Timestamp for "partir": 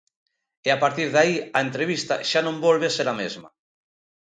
0.83-1.07